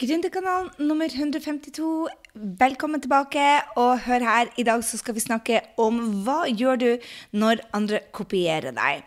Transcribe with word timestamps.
Gründerkanalen 0.00 0.70
nummer 0.78 1.04
152. 1.12 2.08
Velkommen 2.34 3.02
tilbake. 3.04 3.42
Og 3.76 3.98
hør 4.06 4.22
her, 4.24 4.48
i 4.56 4.64
dag 4.64 4.80
så 4.84 4.96
skal 4.96 5.12
vi 5.12 5.20
snakke 5.20 5.58
om 5.76 5.98
hva 6.24 6.46
gjør 6.48 6.80
du 6.80 6.88
når 7.36 7.60
andre 7.76 8.00
kopierer 8.16 8.72
deg. 8.72 9.02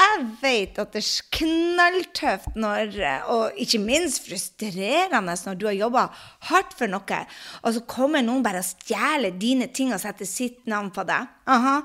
Jeg 0.00 0.24
vet 0.40 0.80
at 0.80 0.96
det 0.96 1.02
er 1.02 1.36
knalltøft 1.36 2.56
når, 2.56 2.96
og 3.28 3.60
ikke 3.60 3.82
minst 3.84 4.24
frustrerende 4.24 5.36
når 5.44 5.60
du 5.60 5.68
har 5.68 5.76
jobba 5.76 6.06
hardt 6.48 6.72
for 6.80 6.88
noe, 6.88 7.20
og 7.60 7.76
så 7.76 7.84
kommer 7.84 8.24
noen 8.24 8.40
bare 8.46 8.64
og 8.64 8.70
stjeler 8.72 9.36
dine 9.36 9.68
ting 9.68 9.92
og 9.92 10.00
setter 10.00 10.24
sitt 10.24 10.64
navn 10.64 10.88
på 10.96 11.04
det. 11.12 11.20
Aha. 11.44 11.82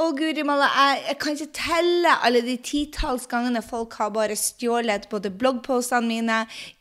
Å, 0.00 0.06
guri 0.16 0.40
malla, 0.48 0.64
jeg, 0.72 1.00
jeg, 1.10 1.16
kan 1.20 1.34
ikke 1.36 1.56
telle 1.58 2.12
alle 2.24 2.40
de 2.46 2.54
titalls 2.64 3.26
gangene 3.28 3.60
folk 3.60 3.98
har 4.00 4.08
bare 4.14 4.36
stjålet 4.38 5.04
både 5.12 5.28
bloggpostene 5.42 6.08
mine, 6.08 6.38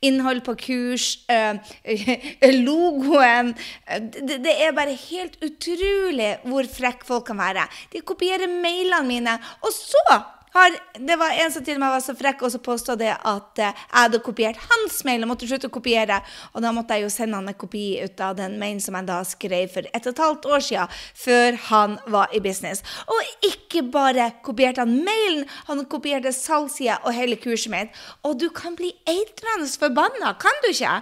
innhold 0.07 0.39
på 0.45 0.55
kurs, 0.61 1.09
øh, 1.27 1.59
logoen 2.69 3.51
det, 4.15 4.39
det, 4.45 4.55
er 4.63 4.71
bare 4.77 4.95
helt 4.95 5.35
utrolig 5.43 6.31
hvor 6.47 6.71
frekk 6.71 7.03
folk 7.09 7.27
kan 7.27 7.41
være. 7.43 7.67
De 7.91 8.05
kopierer 8.07 8.47
mailene 8.47 9.03
mine, 9.09 9.35
og 9.67 9.75
så 9.75 10.21
har, 10.53 10.75
det 10.97 11.15
var 11.19 11.35
en 11.37 11.51
som 11.53 11.63
til 11.65 11.77
og 11.77 11.83
med 11.83 11.93
var 11.93 12.03
så 12.03 12.15
frekk 12.17 12.41
og 12.45 12.53
så 12.53 12.61
påstod 12.63 13.01
det 13.01 13.11
at 13.13 13.61
eh, 13.61 13.73
jeg 13.75 13.95
hadde 13.95 14.21
kopiert 14.25 14.61
hans 14.71 15.01
mail 15.05 15.23
og 15.25 15.31
måtte 15.33 15.49
slutte 15.49 15.69
å 15.69 15.73
kopiere. 15.73 16.19
Og 16.53 16.63
da 16.65 16.71
måtte 16.75 16.97
jeg 16.97 17.05
jo 17.05 17.11
sende 17.13 17.37
han 17.37 17.51
en 17.51 17.57
kopi 17.59 17.83
ut 18.01 18.23
av 18.25 18.37
den 18.39 18.57
mailen 18.61 18.81
som 18.83 18.97
jeg 18.97 19.09
da 19.09 19.19
skrev 19.27 19.69
for 19.73 19.85
et 19.85 20.09
og 20.09 20.13
et 20.13 20.23
halvt 20.25 20.49
år 20.49 20.65
siden, 20.65 20.97
før 21.23 21.59
han 21.69 21.97
var 22.09 22.33
i 22.33 22.41
business. 22.43 22.81
Og 23.05 23.49
ikke 23.51 23.85
bare 23.93 24.31
kopierte 24.45 24.85
han 24.85 24.95
mailen, 25.05 25.45
han 25.69 25.85
kopierte 25.91 26.33
salgssida 26.35 26.99
og 27.03 27.13
hele 27.17 27.37
kurset 27.41 27.73
mitt. 27.73 27.99
Og 28.25 28.39
du 28.41 28.49
kan 28.55 28.77
bli 28.79 28.93
eitrende 29.09 29.69
forbanna, 29.69 30.33
kan 30.41 30.63
du 30.65 30.71
ikke? 30.73 30.97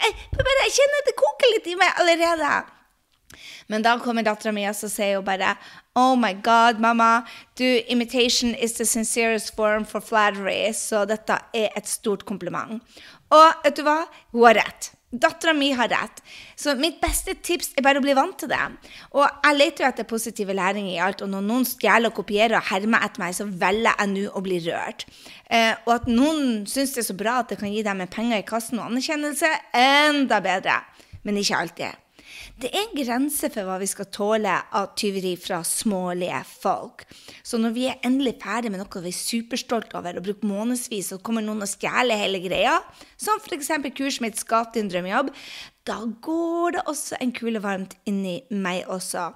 Jeg, 0.00 0.12
jeg 0.36 0.76
kjenner 0.76 1.08
det 1.08 1.16
koker 1.18 1.56
litt 1.56 1.72
i 1.72 1.78
meg 1.80 2.04
allerede. 2.04 2.52
Men 3.70 3.84
da 3.86 3.94
kommer 4.02 4.26
dattera 4.26 4.52
mi 4.54 4.64
og 4.66 4.76
sier 4.76 5.16
jo 5.16 5.22
bare 5.26 5.54
Oh 5.96 6.14
my 6.14 6.34
God, 6.34 6.78
mamma. 6.78 7.26
Du, 7.56 7.64
imitation 7.88 8.54
is 8.54 8.74
the 8.74 8.84
sincerest 8.84 9.56
form 9.56 9.84
for 9.84 10.00
flattery. 10.00 10.70
Så 10.72 11.02
dette 11.04 11.34
er 11.52 11.74
et 11.76 11.88
stort 11.88 12.22
kompliment. 12.24 12.78
Og 13.34 13.64
vet 13.64 13.76
du 13.76 13.82
hva? 13.82 14.04
Hun 14.30 14.46
har 14.46 14.60
rett. 14.60 14.92
Dattera 15.10 15.50
mi 15.52 15.72
har 15.74 15.90
rett. 15.90 16.20
Så 16.54 16.76
mitt 16.78 17.00
beste 17.02 17.34
tips 17.42 17.72
er 17.74 17.82
bare 17.82 17.98
å 17.98 18.04
bli 18.04 18.14
vant 18.14 18.36
til 18.38 18.52
det. 18.52 18.60
Og 19.18 19.24
jeg 19.26 19.56
leter 19.58 19.82
jo 19.82 19.88
etter 19.88 20.06
positive 20.06 20.54
læring 20.54 20.86
i 20.92 21.00
alt, 21.02 21.24
og 21.26 21.32
når 21.32 21.42
noen 21.48 21.66
stjeler 21.66 22.12
og 22.12 22.20
kopierer 22.20 22.60
og 22.60 22.68
hermer 22.68 23.02
etter 23.08 23.24
meg, 23.24 23.34
så 23.34 23.48
velger 23.50 23.90
jeg 23.90 24.12
nå 24.12 24.28
å 24.30 24.44
bli 24.46 24.60
rørt. 24.68 25.08
Eh, 25.50 25.74
og 25.88 25.96
at 25.96 26.06
noen 26.06 26.62
syns 26.70 26.94
det 26.94 27.02
er 27.02 27.08
så 27.08 27.18
bra 27.18 27.40
at 27.40 27.50
det 27.50 27.58
kan 27.58 27.74
gi 27.74 27.82
dem 27.82 28.04
penger 28.06 28.38
i 28.38 28.46
kassen 28.46 28.78
og 28.78 28.92
anerkjennelse, 28.92 29.50
enda 29.74 30.38
bedre. 30.44 30.78
Men 31.26 31.42
ikke 31.42 31.58
alltid. 31.58 31.98
Det 32.60 32.70
er 32.70 32.82
en 32.82 32.94
grense 32.96 33.48
for 33.52 33.66
hva 33.66 33.78
vi 33.80 33.88
skal 33.88 34.08
tåle 34.12 34.52
av 34.76 34.92
tyveri 34.98 35.32
fra 35.40 35.62
smålige 35.66 36.42
folk. 36.48 37.04
Så 37.42 37.60
når 37.60 37.74
vi 37.76 37.86
er 37.88 38.00
endelig 38.06 38.36
ferdig 38.42 38.72
med 38.72 38.82
noe 38.82 39.02
vi 39.04 39.12
er 39.12 39.16
superstolte 39.16 39.96
over 39.98 40.18
og 40.20 40.26
bruker 40.26 40.50
månedsvis, 40.50 41.12
og 41.16 41.22
kommer 41.26 41.44
noen 41.44 41.64
og 41.64 41.70
stjeler 41.70 42.20
hele 42.20 42.42
greia, 42.44 42.78
som 43.20 43.40
f.eks. 43.40 43.72
kurset 43.96 44.24
mitt 44.24 44.40
Skap 44.40 44.74
din 44.74 44.90
drømmejobb, 44.92 45.32
da 45.88 45.98
går 46.22 46.76
det 46.76 46.82
også 46.92 47.16
en 47.20 47.32
kule 47.34 47.62
varmt 47.64 47.96
inni 48.08 48.40
meg 48.52 48.88
også. 48.88 49.30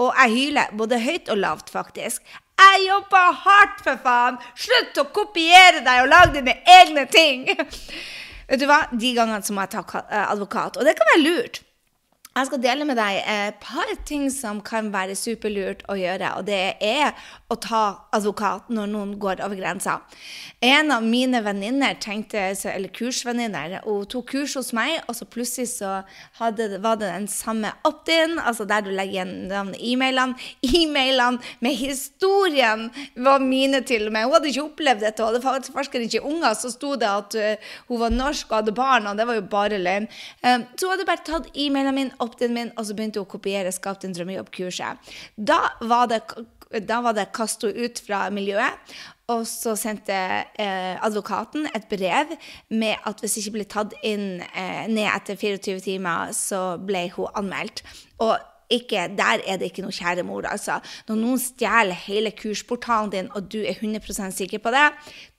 Og 0.00 0.14
jeg 0.16 0.36
hyler 0.36 0.72
både 0.80 1.00
høyt 1.02 1.28
og 1.32 1.42
lavt, 1.42 1.70
faktisk. 1.70 2.24
Jeg 2.60 2.86
jobber 2.86 3.36
hardt, 3.44 3.84
for 3.84 4.00
faen! 4.04 4.40
Slutt 4.58 4.98
å 5.00 5.06
kopiere 5.14 5.84
deg 5.84 6.02
og 6.04 6.10
lage 6.12 6.34
dine 6.40 6.56
egne 6.80 7.06
ting! 7.12 7.46
Vet 8.50 8.60
du 8.60 8.66
hva? 8.66 8.82
De 8.90 9.12
gangene 9.14 9.46
så 9.46 9.54
må 9.54 9.62
jeg 9.64 9.76
ta 9.76 10.02
advokat. 10.26 10.80
Og 10.80 10.86
det 10.86 10.96
kan 10.98 11.12
være 11.12 11.22
lurt. 11.22 11.60
Jeg 12.30 12.46
skal 12.46 12.60
dele 12.62 12.84
med 12.86 12.94
deg 12.94 13.16
et 13.26 13.56
par 13.58 13.90
ting 14.06 14.28
som 14.30 14.60
kan 14.62 14.92
være 14.94 15.16
superlurt 15.18 15.80
å 15.90 15.96
gjøre. 15.98 16.28
Og 16.38 16.44
det 16.46 16.76
er 16.78 17.16
å 17.50 17.56
ta 17.58 18.06
advokat 18.14 18.68
når 18.70 18.86
noen 18.92 19.16
går 19.18 19.42
over 19.42 19.58
grensa. 19.58 19.96
En 20.62 20.94
av 20.94 21.02
mine 21.02 21.40
venninner 21.42 21.98
eller 21.98 22.92
kursvenninner, 22.94 23.80
tok 24.06 24.28
kurs 24.30 24.54
hos 24.54 24.70
meg, 24.76 25.00
og 25.08 25.16
så 25.18 25.26
plutselig 25.26 25.72
så 25.72 26.04
hadde, 26.38 26.78
var 26.78 27.00
det 27.00 27.10
den 27.10 27.26
samme 27.26 27.72
opt-in, 27.82 28.38
altså 28.38 28.64
der 28.64 28.86
du 28.86 28.92
legger 28.94 29.26
igjen 29.26 29.74
e-mailene. 29.74 30.38
E-mailene 30.62 31.42
med 31.58 31.74
historien 31.74 32.86
var 33.16 33.42
mine 33.42 33.82
til 33.82 34.06
og 34.06 34.14
med. 34.14 34.28
Hun 34.28 34.36
hadde 34.38 34.52
ikke 34.52 34.68
opplevd 34.68 35.02
dette, 35.08 35.26
hun 35.26 35.50
hadde 35.50 35.74
faktisk 35.74 36.06
ikke 36.06 36.22
unger. 36.30 36.54
Så 36.54 36.70
sto 36.76 36.94
det 36.94 37.10
at 37.10 37.34
uh, 37.34 37.74
hun 37.90 38.04
var 38.04 38.14
norsk 38.14 38.46
og 38.52 38.60
hadde 38.60 38.78
barn, 38.78 39.10
og 39.10 39.18
det 39.18 39.26
var 39.26 39.40
jo 39.40 39.46
bare 39.50 39.82
løgn. 39.82 40.06
Um, 40.46 40.68
så 40.78 40.86
hun 40.86 40.94
hadde 40.94 41.10
bare 41.10 41.26
tatt 41.26 41.50
e-mailene 41.58 41.98
mine 41.98 42.19
opt-in 42.22 42.54
min, 42.56 42.72
og 42.76 42.86
så 42.86 42.96
begynte 42.96 43.20
hun 43.20 43.28
å 43.28 43.34
kopiere 43.34 43.72
Skap 43.74 44.00
din 44.02 44.14
drømmejobb-kurset. 44.16 45.12
Da 45.36 45.60
var 45.80 46.10
det 46.12 46.22
da 46.70 47.00
var 47.02 47.16
det 47.16 47.32
kast 47.34 47.64
ut 47.64 47.98
fra 48.06 48.28
miljøet. 48.30 48.92
Og 49.30 49.44
så 49.46 49.76
sendte 49.78 50.14
eh, 50.14 50.94
advokaten 51.02 51.68
et 51.74 51.86
brev 51.90 52.32
med 52.70 52.98
at 53.06 53.22
hvis 53.22 53.36
det 53.36 53.42
ikke 53.44 53.56
ble 53.56 53.66
tatt 53.70 53.96
inn 54.06 54.42
eh, 54.42 54.86
ned 54.90 55.06
etter 55.06 55.38
24 55.38 55.82
timer, 55.86 56.34
så 56.34 56.78
ble 56.82 57.08
hun 57.14 57.30
anmeldt. 57.38 57.84
Og 58.22 58.34
ikke, 58.70 59.08
der 59.18 59.42
er 59.46 59.58
det 59.60 59.70
ikke 59.70 59.82
noe 59.84 59.94
kjære 59.94 60.24
mor. 60.26 60.46
Altså. 60.48 60.78
Når 61.08 61.18
noen 61.18 61.40
stjeler 61.42 61.98
hele 62.06 62.32
kursportalen 62.36 63.10
din, 63.12 63.30
og 63.34 63.48
du 63.52 63.58
er 63.60 63.74
100% 63.74 64.36
sikker 64.36 64.62
på 64.62 64.72
det, 64.74 64.86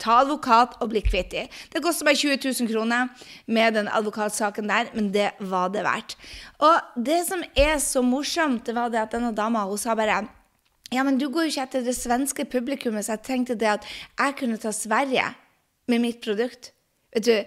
ta 0.02 0.19
advokat 0.25 0.75
og 0.81 0.92
bli 0.92 1.03
kvitt 1.06 1.31
dem. 1.31 1.47
Det 1.72 1.84
koster 1.84 2.08
meg 2.08 2.20
20 2.20 2.41
000 2.44 2.72
kroner 2.72 3.09
med 3.47 3.80
den 3.80 3.90
advokatsaken 3.91 4.70
der, 4.70 4.91
men 4.97 5.09
det 5.16 5.31
var 5.40 5.72
det 5.74 5.86
verdt. 5.88 6.18
Og 6.59 7.03
det 7.08 7.24
som 7.30 7.44
er 7.56 7.78
så 7.80 8.03
morsomt, 8.06 8.66
det 8.68 8.75
var 8.75 8.91
det 8.91 9.02
at 9.06 9.16
denne 9.16 9.34
dama 9.36 9.66
hun 9.70 9.80
sa 9.80 9.96
bare 9.96 10.24
ja, 10.91 11.06
men 11.08 11.16
du 11.16 11.30
går 11.31 11.47
jo 11.47 11.52
ikke 11.53 11.64
etter 11.70 11.84
det 11.86 11.96
svenske 11.96 12.44
publikummet, 12.52 13.06
så 13.08 13.16
jeg 13.16 13.24
tenkte 13.24 13.56
det 13.56 13.70
at 13.78 13.86
jeg 14.20 14.36
kunne 14.41 14.59
ta 14.59 14.74
Sverige 14.75 15.30
med 15.88 16.03
mitt 16.03 16.20
produkt. 16.24 16.74
Vet 17.16 17.28
du, 17.28 17.38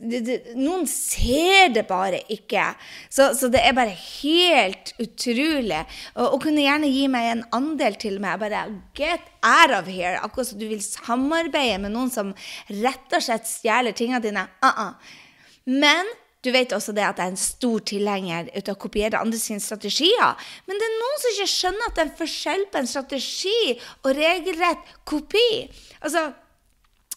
det, 0.00 0.20
det, 0.26 0.36
noen 0.58 0.86
ser 0.88 1.72
det 1.74 1.84
bare 1.88 2.22
ikke. 2.32 2.64
Så, 3.12 3.30
så, 3.36 3.50
det 3.52 3.62
er 3.64 3.76
bare 3.76 3.94
helt 3.94 4.94
utrolig. 5.02 5.82
Og, 6.14 6.24
og, 6.24 6.38
kunne 6.44 6.64
gjerne 6.64 6.90
gi 6.90 7.04
meg 7.12 7.28
en 7.30 7.44
andel 7.56 7.98
til 8.00 8.20
meg. 8.22 8.40
Bare 8.42 8.64
get 8.96 9.28
out 9.44 9.74
of 9.76 9.90
here. 9.90 10.16
Akkurat 10.24 10.50
som 10.50 10.60
du 10.60 10.66
vil 10.70 10.82
samarbeide 10.84 11.82
med 11.84 11.94
noen 11.94 12.12
som 12.12 12.32
rett 12.80 13.16
og 13.16 13.26
slett 13.26 13.48
stjeler 13.48 13.96
tingene 13.96 14.22
dine. 14.24 14.48
Uh 14.64 14.72
-uh. 14.86 15.16
Men 15.64 16.06
du 16.40 16.50
vet 16.50 16.72
også 16.72 16.94
det 16.96 17.04
at 17.04 17.18
jeg 17.20 17.26
er 17.26 17.34
en 17.34 17.36
stor 17.36 17.82
tilhenger 17.84 18.48
av 18.56 18.72
å 18.72 18.80
kopiere 18.80 19.20
andre 19.20 19.38
sine 19.38 19.60
strategier. 19.60 20.36
Men 20.66 20.80
det 20.80 20.86
er 20.86 20.94
noen 20.96 21.18
som 21.20 21.34
ikke 21.34 21.52
skjønner 21.52 21.88
at 21.88 21.96
det 21.96 22.02
er 22.02 22.08
en 22.08 22.20
forskjell 22.20 22.64
på 22.72 22.80
en 22.80 22.86
strategi 22.86 23.80
og 24.02 24.14
regelrett 24.16 24.94
kopi. 25.04 25.68
Altså, 26.00 26.30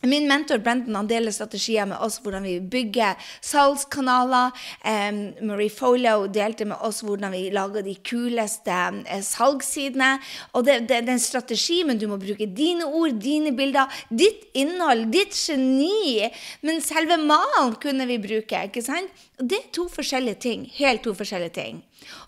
Min 0.06 0.28
mentor 0.28 0.58
Brendan 0.58 0.96
han 0.96 1.08
deler 1.08 1.32
strategier 1.32 1.86
med 1.88 2.02
oss 2.04 2.18
hvordan 2.20 2.44
vi 2.44 2.58
bygger 2.60 3.16
salgskanaler. 3.40 4.52
Um, 4.84 5.22
Marie 5.48 5.72
Folio 5.72 6.26
delte 6.28 6.68
med 6.68 6.82
oss 6.84 7.00
hvordan 7.08 7.32
vi 7.32 7.46
lager 7.56 7.86
de 7.86 7.94
kuleste 8.04 8.80
uh, 9.00 9.22
salgssidene. 9.24 10.18
Og 10.52 10.66
det, 10.68 10.82
det, 10.90 11.06
det, 11.06 11.14
er 11.14 11.16
en 11.16 11.24
strategi, 11.24 11.80
men 11.88 12.02
du 12.02 12.10
må 12.12 12.20
bruke 12.20 12.50
dine 12.52 12.90
ord, 12.90 13.16
dine 13.24 13.56
bilder, 13.56 13.88
ditt 14.12 14.44
innhold, 14.60 15.08
ditt 15.14 15.38
geni. 15.40 16.28
Men 16.68 16.84
selve 16.84 17.16
malen 17.24 17.78
kunne 17.80 18.10
vi 18.10 18.20
bruke. 18.28 18.66
ikke 18.68 18.84
sant? 18.84 19.24
Det 19.40 19.62
er 19.62 19.72
to 19.72 19.88
forskjellige 19.92 20.42
ting. 20.50 20.68
Helt 20.82 21.08
to 21.08 21.16
forskjellige 21.16 21.56
ting. 21.62 21.80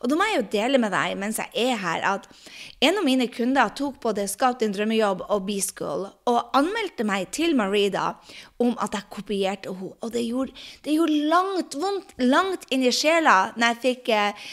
Og 0.01 0.09
da 0.09 0.17
må 0.17 0.27
jeg 0.29 0.39
jo 0.39 0.47
dele 0.55 0.81
med 0.81 0.93
deg 0.95 1.15
mens 1.19 1.39
jeg 1.41 1.69
er 1.69 1.79
her, 1.81 2.05
at 2.15 2.27
en 2.83 2.99
av 2.99 3.05
mine 3.07 3.27
kunder 3.31 3.71
tok 3.77 3.99
både 4.03 4.27
Skap 4.29 4.59
din 4.61 4.73
drømmejobb 4.75 5.23
og 5.31 5.45
B-School 5.47 6.07
og 6.29 6.57
anmeldte 6.57 7.05
meg 7.07 7.29
til 7.35 7.55
Marida 7.57 8.15
om 8.61 8.73
at 8.81 8.95
jeg 8.95 9.09
kopierte 9.11 9.71
henne. 9.71 9.93
Og 10.01 10.11
det 10.13 10.23
gjorde, 10.25 10.53
det 10.85 10.95
gjorde, 10.95 11.19
langt 11.29 11.75
vondt, 11.79 12.13
langt 12.21 12.65
inn 12.73 12.85
i 12.85 12.93
sjela 12.95 13.51
når 13.55 13.73
jeg 13.73 13.81
fikk 13.83 14.11
eh, 14.15 14.45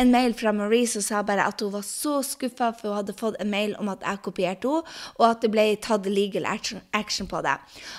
en 0.00 0.12
mail 0.12 0.34
fra 0.38 0.52
Marie 0.56 0.88
som 0.90 1.04
sa 1.04 1.22
bare 1.26 1.46
at 1.46 1.62
hun 1.62 1.74
var 1.74 1.86
så 1.86 2.18
skuffa 2.26 2.72
for 2.76 2.90
hun 2.90 3.00
hadde 3.00 3.16
fått 3.18 3.38
en 3.42 3.52
mail 3.52 3.76
om 3.80 3.90
at 3.92 4.04
jeg 4.06 4.22
kopierte 4.26 4.70
henne, 4.70 4.94
og 5.18 5.26
at 5.28 5.42
det 5.44 5.50
ble 5.52 5.66
tatt 5.82 6.06
legal 6.10 6.46
action, 6.48 6.80
action 6.96 7.28
på 7.30 7.42
det. 7.44 7.54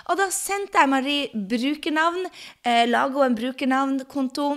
Og 0.10 0.20
da 0.20 0.28
sendte 0.34 0.82
jeg 0.82 0.92
Marie 0.92 1.46
brukernavn, 1.54 2.28
eh, 2.64 2.86
laga 2.90 3.26
en 3.26 3.38
brukernavnkonto 3.38 4.48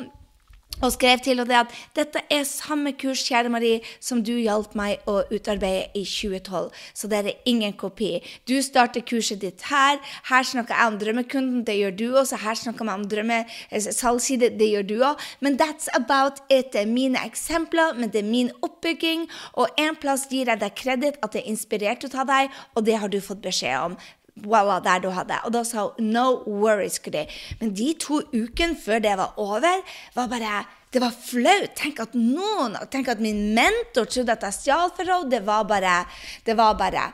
og 0.80 0.92
skrev 0.94 1.20
til 1.24 1.40
henne 1.40 1.60
at 1.60 1.74
dette 1.96 2.22
er 2.32 2.44
samme 2.48 2.92
kurs, 2.98 3.22
kjære 3.26 3.52
Marie, 3.52 3.80
som 4.00 4.22
du 4.24 4.32
hjalp 4.38 4.74
meg 4.78 5.04
å 5.10 5.20
utarbeide 5.30 5.90
i 5.98 6.04
2012. 6.04 6.70
Så 6.94 7.10
det 7.10 7.20
er 7.20 7.48
ingen 7.48 7.74
kopi. 7.78 8.18
Du 8.48 8.56
starter 8.64 9.04
kurset 9.06 9.40
ditt 9.42 9.66
her. 9.70 10.00
Her 10.30 10.46
snakker 10.46 10.76
jeg 10.76 10.92
om 10.92 10.98
drømmekunden, 11.00 11.64
det 11.66 11.76
gjør 11.78 11.96
du 11.96 12.06
også. 12.22 12.40
Her 12.44 12.58
snakker 12.58 12.86
vi 12.88 12.94
om 12.94 13.06
drømmesalgsside, 13.12 14.52
eh, 14.52 14.58
det 14.58 14.70
gjør 14.72 14.88
du 14.88 14.96
òg. 15.10 15.26
Men 15.40 15.58
that's 15.60 15.88
about 15.94 16.40
it. 16.48 16.72
Det 16.72 16.82
er 16.82 16.86
mine 16.86 17.18
eksempler, 17.24 17.94
men 17.98 18.10
det 18.10 18.24
er 18.24 18.30
min 18.30 18.50
oppbygging. 18.62 19.28
Og 19.54 19.68
en 19.78 19.96
plass 19.96 20.26
gir 20.30 20.46
jeg 20.46 20.60
deg 20.60 20.74
kreditt 20.76 21.20
at 21.22 21.32
det 21.32 21.42
er 21.44 21.50
inspirert 21.50 22.04
ut 22.04 22.14
av 22.14 22.26
deg, 22.26 22.50
og 22.74 22.84
det 22.86 22.98
har 23.00 23.08
du 23.08 23.20
fått 23.20 23.42
beskjed 23.42 23.78
om. 23.90 23.96
Voilà, 24.44 24.80
der 24.84 25.02
du 25.04 25.10
hadde. 25.14 25.38
Og 25.46 25.54
da 25.54 25.64
sa 25.66 25.88
hun 25.88 26.12
no 26.14 26.42
worries, 26.46 26.98
Gry. 27.02 27.26
Men 27.60 27.74
de 27.76 27.92
to 28.00 28.22
ukene 28.32 28.78
før 28.78 29.02
det 29.02 29.16
var 29.20 29.34
over, 29.40 29.82
var 30.14 30.30
bare 30.30 30.62
det 30.90 31.02
var 31.02 31.14
flaut. 31.14 31.74
Tenk 31.78 32.00
at 32.02 32.14
noen, 32.18 32.74
tenk 32.90 33.10
at 33.12 33.20
min 33.22 33.52
mentor 33.54 34.08
trodde 34.10 34.34
at 34.34 34.48
jeg 34.48 34.58
stjal 34.58 34.90
fra 34.96 35.06
henne. 35.06 35.30
Det 35.30 35.44
var 35.46 35.68
bare, 35.70 36.00
det 36.46 36.56
var 36.58 36.74
bare. 36.78 37.10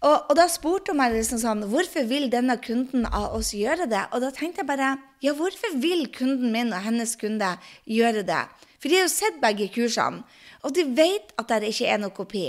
Og, 0.00 0.14
og, 0.30 0.32
da 0.38 0.46
spurte 0.48 0.94
hun 0.94 1.00
meg 1.02 1.12
liksom 1.12 1.42
sånn 1.42 1.66
Hvorfor 1.68 2.06
vil 2.08 2.30
denne 2.32 2.54
kunden 2.64 3.04
av 3.04 3.34
oss 3.36 3.50
gjøre 3.52 3.84
det? 3.90 4.06
Og 4.16 4.22
da 4.24 4.30
tenkte 4.32 4.62
jeg 4.62 4.70
bare 4.70 4.94
Ja, 5.20 5.34
hvorfor 5.36 5.74
vil 5.82 6.06
kunden 6.14 6.54
min 6.54 6.72
og 6.72 6.80
hennes 6.86 7.12
kunde 7.20 7.50
gjøre 7.84 8.24
det? 8.24 8.40
For 8.80 8.88
de 8.88 8.96
har 8.96 9.04
jo 9.04 9.12
sett 9.12 9.36
begge 9.42 9.68
kursene, 9.74 10.22
og 10.64 10.72
de 10.72 10.86
vet 10.96 11.34
at 11.36 11.52
det 11.52 11.68
ikke 11.68 11.90
er 11.92 12.00
noe 12.00 12.14
kopi. 12.16 12.46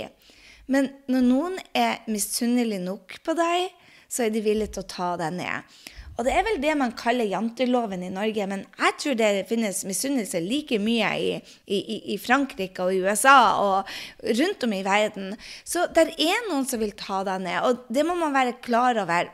Men 0.72 0.88
når 1.12 1.26
noen 1.26 1.58
er 1.76 2.00
misunnelig 2.08 2.78
nok 2.80 3.18
på 3.20 3.34
deg, 3.36 3.68
så 4.12 4.26
er 4.26 4.34
de 4.34 4.44
villige 4.44 4.74
til 4.76 4.84
å 4.84 4.90
ta 4.92 5.10
deg 5.20 5.40
ned. 5.40 5.80
Og 6.18 6.26
det 6.26 6.32
er 6.36 6.44
vel 6.44 6.58
det 6.60 6.72
man 6.76 6.92
kaller 6.96 7.24
janteloven 7.24 8.02
i 8.04 8.10
Norge, 8.12 8.46
men 8.50 8.66
jeg 8.76 8.96
tror 9.00 9.14
det 9.16 9.30
finnes 9.48 9.80
misunnelse 9.88 10.42
like 10.44 10.76
mye 10.82 11.12
i, 11.16 11.30
i, 11.64 11.78
i, 12.12 12.18
Frankrike 12.20 12.84
og 12.84 12.92
i 12.92 13.00
USA 13.00 13.36
og 13.62 13.94
rundt 14.42 14.66
om 14.66 14.74
i 14.76 14.82
verden. 14.84 15.32
Så 15.64 15.86
det 15.96 16.10
er 16.20 16.50
noen 16.50 16.68
som 16.68 16.82
vil 16.84 16.92
ta 16.98 17.22
deg 17.26 17.46
ned, 17.46 17.64
og 17.64 17.88
det 17.88 18.04
må 18.04 18.18
man 18.20 18.36
være 18.36 18.58
klar 18.60 19.00
over. 19.00 19.32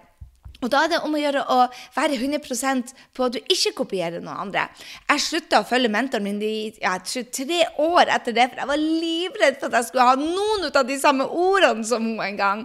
Og 0.58 0.70
da 0.72 0.80
er 0.82 0.90
det 0.90 0.98
om 1.06 1.12
å 1.14 1.20
gjøre 1.20 1.44
å 1.54 1.58
være 1.94 2.16
100% 2.18 2.90
på 3.14 3.26
at 3.26 3.36
du 3.36 3.52
ikke 3.54 3.76
kopierer 3.78 4.18
noen 4.18 4.48
andre. 4.48 4.64
Jeg 5.06 5.22
slutta 5.22 5.60
å 5.62 5.66
følge 5.68 5.90
mentoren 5.92 6.26
min 6.26 6.40
i 6.42 6.72
ja, 6.82 6.96
tre 6.98 7.60
år 7.84 8.10
etter 8.16 8.34
det, 8.34 8.48
for 8.50 8.62
jeg 8.62 8.70
var 8.72 8.82
livredd 8.82 9.60
for 9.60 9.68
at 9.68 9.78
jeg 9.78 9.88
skulle 9.90 10.08
ha 10.08 10.16
noen 10.18 10.66
av 10.68 10.88
de 10.88 10.96
samme 10.98 11.28
ordene 11.30 11.86
som 11.86 12.02
hun 12.02 12.22
en 12.24 12.40
gang. 12.40 12.64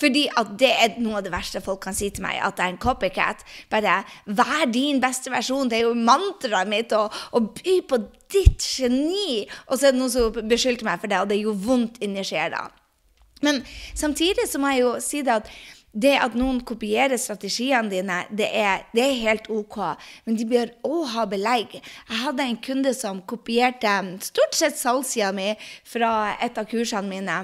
Fordi 0.00 0.24
at 0.40 0.54
det 0.60 0.70
er 0.72 0.96
noe 1.04 1.18
av 1.20 1.26
det 1.26 1.34
verste 1.34 1.60
folk 1.64 1.82
kan 1.84 1.96
si 1.96 2.08
til 2.14 2.24
meg, 2.24 2.40
at 2.40 2.56
jeg 2.56 2.64
er 2.64 2.76
en 2.76 2.80
copycat. 2.80 3.44
Bare 3.72 3.98
vær 4.24 4.64
din 4.72 5.02
beste 5.04 5.32
versjon. 5.32 5.68
Det 5.68 5.82
er 5.82 5.90
jo 5.90 5.98
mantraet 5.98 6.70
mitt 6.70 6.96
å, 6.96 7.10
å 7.12 7.44
by 7.44 7.76
på 7.90 8.00
ditt 8.32 8.64
geni. 8.64 9.44
Og 9.68 9.76
så 9.76 9.90
er 9.90 9.92
det 9.92 10.00
noen 10.00 10.14
som 10.16 10.48
beskyldte 10.48 10.88
meg 10.88 11.04
for 11.04 11.12
det, 11.12 11.20
og 11.20 11.28
det 11.28 11.42
jo 11.42 11.52
vondt 11.66 12.00
inni 12.04 12.24
sjela. 12.24 12.70
Men 13.44 13.60
samtidig 13.92 14.46
så 14.48 14.60
må 14.62 14.72
jeg 14.72 14.84
jo 14.84 14.92
si 15.04 15.20
det 15.26 15.34
at 15.42 15.50
det 15.94 16.14
at 16.18 16.34
noen 16.34 16.58
kopierer 16.66 17.18
strategiene 17.20 17.90
dine, 17.92 18.18
det 18.34 18.48
er, 18.50 18.82
det 18.94 19.04
er 19.04 19.22
helt 19.22 19.48
OK, 19.52 19.78
men 20.26 20.38
de 20.38 20.46
bør 20.50 20.72
òg 20.86 21.04
ha 21.14 21.26
belegg. 21.30 21.78
Jeg 21.78 22.22
hadde 22.24 22.48
en 22.50 22.60
kunde 22.66 22.94
som 22.98 23.22
kopierte 23.22 23.94
stort 24.26 24.58
sett 24.58 24.78
salgssida 24.80 25.30
mi 25.34 25.52
fra 25.86 26.34
et 26.42 26.58
av 26.58 26.66
kursene 26.70 27.08
mine. 27.10 27.38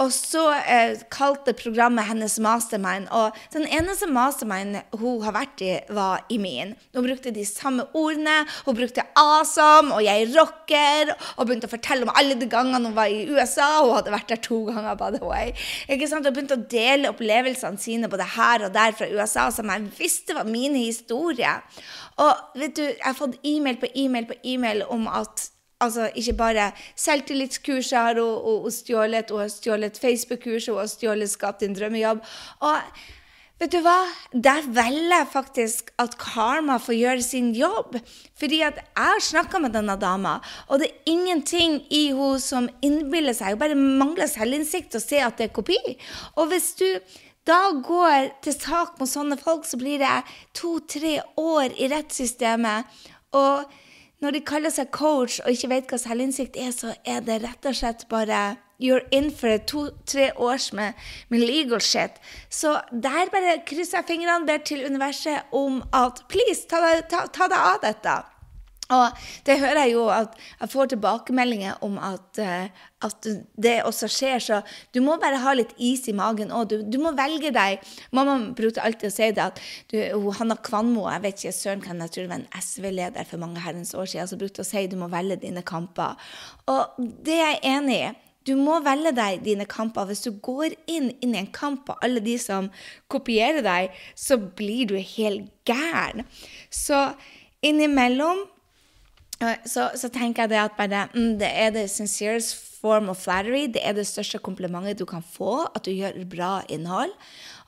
Og 0.00 0.12
så 0.14 0.42
eh, 0.64 0.96
kalte 1.12 1.52
programmet 1.56 2.08
hennes 2.08 2.38
mastermind. 2.40 3.08
Og 3.12 3.36
den 3.52 3.66
eneste 3.68 4.08
mastermind 4.10 4.78
hun 4.96 5.20
har 5.26 5.34
vært 5.36 5.60
i, 5.64 5.74
var 5.92 6.24
i 6.32 6.38
min. 6.40 6.72
Hun 6.96 7.04
brukte 7.04 7.32
de 7.34 7.44
samme 7.44 7.84
ordene. 7.96 8.46
Hun 8.64 8.78
brukte 8.78 9.04
'awesome' 9.18 9.92
og 9.92 10.00
'jeg 10.04 10.30
rocker'. 10.36 11.14
Og 11.36 11.46
begynte 11.46 11.68
å 11.68 11.74
fortelle 11.76 12.08
om 12.08 12.14
alle 12.16 12.38
de 12.40 12.48
gangene 12.48 12.88
hun 12.88 12.96
var 12.96 13.12
i 13.12 13.28
USA. 13.28 13.84
Hun 13.84 13.94
hadde 13.98 14.16
vært 14.16 14.28
der 14.28 14.42
to 14.48 14.64
ganger, 14.64 14.94
by 14.94 15.10
the 15.16 15.24
way. 15.24 15.52
Ikke 15.88 16.08
sant? 16.08 16.26
Hun 16.26 16.34
begynte 16.34 16.56
å 16.56 16.68
dele 16.70 17.12
opplevelsene 17.12 17.78
sine 17.78 18.08
både 18.08 18.24
her 18.36 18.64
og 18.64 18.74
der 18.74 18.92
fra 18.92 19.06
USA, 19.12 19.50
som 19.50 19.68
jeg 19.68 19.92
visste 19.98 20.34
var 20.34 20.44
mine 20.44 20.78
historier. 20.78 21.60
Og 22.16 22.32
vet 22.56 22.76
du, 22.76 22.82
jeg 22.82 23.04
har 23.04 23.16
fått 23.16 23.40
e-mail 23.44 23.76
på 23.76 23.88
e-mail 23.94 24.26
på 24.26 24.36
e-mail 24.44 24.84
om 24.88 25.08
at 25.08 25.50
Altså 25.80 26.10
ikke 26.14 26.36
bare 26.36 26.70
selvtillitskurser 26.98 28.20
og, 28.20 28.34
hun, 28.44 28.58
hun 28.66 28.74
stjålet, 28.74 29.30
og 29.30 29.48
stjålet 29.50 30.00
Facebook-kurs 30.00 30.68
og 30.72 30.84
stjålet 30.92 31.30
Skap 31.30 31.60
din 31.62 31.76
drømmejobb. 31.76 32.20
Og 32.68 33.00
vet 33.60 33.72
du 33.72 33.78
hva? 33.84 33.96
Der 34.32 34.68
velger 34.68 35.16
jeg 35.16 35.30
faktisk 35.32 35.90
at 36.00 36.18
karma 36.20 36.76
får 36.80 36.98
gjøre 36.98 37.24
sin 37.24 37.50
jobb. 37.56 37.96
Fordi 38.40 38.60
at 38.68 38.82
jeg 38.82 39.08
har 39.08 39.24
snakka 39.24 39.62
med 39.64 39.76
denne 39.76 39.96
dama, 40.00 40.38
og 40.68 40.80
det 40.80 40.90
er 40.90 41.12
ingenting 41.14 41.80
i 41.88 42.06
henne 42.12 42.44
som 42.44 42.68
innbiller 42.84 43.36
seg. 43.36 43.56
Hun 43.56 43.64
bare 43.64 43.80
mangler 43.80 44.28
selvinnsikt 44.28 45.00
og 45.00 45.04
ser 45.04 45.26
at 45.28 45.40
det 45.40 45.48
er 45.48 45.58
kopi. 45.60 45.80
Og 46.36 46.52
hvis 46.52 46.72
du 46.80 46.88
da 47.48 47.70
går 47.72 48.34
til 48.44 48.52
sak 48.52 48.98
mot 49.00 49.08
sånne 49.08 49.38
folk, 49.40 49.64
så 49.64 49.78
blir 49.80 50.00
det 50.02 50.18
to-tre 50.56 51.18
år 51.40 51.72
i 51.80 51.88
rettssystemet. 51.88 52.84
Og 53.32 53.64
når 54.20 54.36
de 54.36 54.40
kaller 54.44 54.72
seg 54.72 54.90
coach 54.92 55.38
og 55.44 55.54
ikke 55.54 55.70
vet 55.72 55.92
hva 55.92 55.98
selvinnsikt 56.00 56.58
er, 56.60 56.74
så 56.76 56.92
er 57.08 57.22
det 57.24 57.40
rett 57.44 57.70
og 57.70 57.76
slett 57.76 58.08
bare 58.12 58.58
You're 58.80 59.04
in 59.12 59.28
for 59.30 59.58
to-tre 59.68 60.30
års 60.40 60.72
med, 60.72 60.92
med, 61.28 61.42
legal 61.44 61.80
shit. 61.80 62.16
Så 62.48 62.80
der 62.92 63.28
bare 63.32 63.58
krysser 63.68 63.98
jeg 63.98 64.08
fingrene, 64.08 64.46
ber 64.48 64.62
til 64.64 64.86
universet 64.86 65.52
om 65.52 65.82
at 65.92 66.22
please, 66.32 66.64
ta, 66.64 66.80
deg 67.12 67.58
av 67.58 67.82
dette. 67.84 68.14
Og 68.94 69.20
det 69.46 69.58
hører 69.60 69.84
jeg 69.84 69.94
jo 69.94 70.06
at 70.12 70.36
jeg 70.60 70.72
får 70.72 70.92
tilbakemeldinger 70.92 71.82
om 71.86 71.98
at, 72.02 72.40
uh, 72.42 72.86
at, 73.06 73.28
det 73.54 73.76
også 73.86 74.08
skjer. 74.10 74.42
Så 74.42 74.60
du 74.94 75.00
må 75.04 75.16
bare 75.22 75.40
ha 75.42 75.54
litt 75.56 75.74
is 75.78 76.06
i 76.10 76.16
magen 76.16 76.54
òg. 76.54 76.72
Du, 76.72 76.82
du, 76.82 76.98
må 77.02 77.14
velge 77.18 77.52
deg. 77.54 77.84
Mamma 78.16 78.38
brukte 78.56 78.82
alltid 78.84 79.10
å 79.10 79.14
si 79.14 79.30
det 79.36 79.44
at 79.44 79.60
du, 79.92 80.00
Hanna 80.38 80.58
Kvanmo, 80.58 81.06
jeg 81.10 81.24
vet 81.26 81.44
ikke 81.44 81.58
søren 81.60 81.84
kan 81.84 82.02
jeg 82.04 82.14
tror 82.14 82.26
det 82.26 82.32
var 82.32 82.42
en 82.42 82.64
SV-leder 82.64 83.28
for 83.28 83.42
mange 83.42 83.62
herrens 83.62 83.94
år 83.94 84.10
siden, 84.10 84.30
som 84.30 84.40
brukte 84.40 84.64
å 84.64 84.68
si 84.68 84.86
du 84.90 84.98
må 85.00 85.10
velge 85.12 85.40
dine 85.44 85.62
kamper. 85.66 86.18
Og 86.70 86.98
det 86.98 87.38
er 87.38 87.54
jeg 87.54 87.62
enig 87.76 88.00
i. 88.00 88.10
Du 88.48 88.54
må 88.56 88.78
velge 88.82 89.12
deg 89.14 89.42
dine 89.44 89.66
kamper. 89.68 90.08
Hvis 90.08 90.24
du 90.24 90.32
går 90.42 90.72
inn, 90.88 91.10
inn 91.20 91.34
i 91.36 91.42
en 91.42 91.50
kamp 91.52 91.84
på 91.88 91.96
alle 92.02 92.22
de 92.24 92.38
som 92.40 92.70
kopierer 93.12 93.60
deg, 93.64 93.92
så 94.16 94.38
blir 94.40 94.88
du 94.88 94.96
helt 94.96 95.50
gæren. 95.68 96.24
Så 96.72 97.10
innimellom 97.66 98.46
så, 99.40 99.88
så, 99.96 100.10
tenker 100.12 100.44
jeg 100.44 100.52
det 100.52 100.58
at 100.60 100.76
bare, 100.76 101.06
mm, 101.14 101.38
det 101.40 101.48
er 101.48 101.70
det 101.72 101.86
sincerest 101.90 102.58
form 102.80 103.08
of 103.12 103.22
flattery. 103.24 103.68
Det 103.72 103.80
er 103.84 103.96
det 103.96 104.06
største 104.08 104.40
komplimentet 104.42 105.00
du 105.00 105.06
kan 105.08 105.24
få, 105.24 105.66
at 105.74 105.84
du 105.86 105.92
gjør 105.94 106.20
bra 106.30 106.52
innhold. 106.68 107.12